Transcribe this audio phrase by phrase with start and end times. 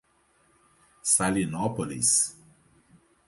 [1.03, 2.33] Salinópolis